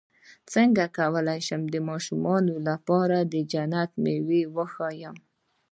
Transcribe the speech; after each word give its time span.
څنګه 0.53 0.83
کولی 0.97 1.39
شم 1.47 1.61
د 1.73 1.75
ماشومانو 1.89 2.55
لپاره 2.69 3.17
د 3.33 3.33
جنت 3.51 3.91
مېوې 4.03 4.41
وښایم 4.55 5.17